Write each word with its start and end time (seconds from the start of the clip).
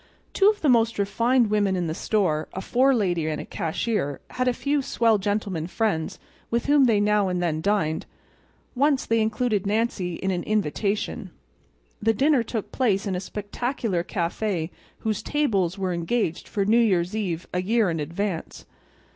Two 0.33 0.49
of 0.49 0.61
the 0.61 0.67
most 0.67 0.97
"refined" 0.97 1.51
women 1.51 1.75
in 1.75 1.85
the 1.85 1.93
store—a 1.93 2.59
forelady 2.61 3.27
and 3.29 3.39
a 3.39 3.45
cashier—had 3.45 4.47
a 4.47 4.51
few 4.51 4.81
"swell 4.81 5.19
gentlemen 5.19 5.67
friends" 5.67 6.17
with 6.49 6.65
whom 6.65 6.85
they 6.85 6.99
now 6.99 7.27
and 7.27 7.39
then 7.39 7.61
dined. 7.61 8.07
Once 8.73 9.05
they 9.05 9.21
included 9.21 9.67
Nancy 9.67 10.15
in 10.15 10.31
an 10.31 10.41
invitation. 10.41 11.29
The 12.01 12.13
dinner 12.15 12.41
took 12.41 12.71
place 12.71 13.05
in 13.05 13.13
a 13.15 13.19
spectacular 13.19 14.03
café 14.03 14.71
whose 15.01 15.21
tables 15.21 15.77
are 15.77 15.93
engaged 15.93 16.47
for 16.47 16.65
New 16.65 16.79
Year's 16.81 17.15
eve 17.15 17.47
a 17.53 17.61
year 17.61 17.91
in 17.91 17.99
advance. 17.99 18.65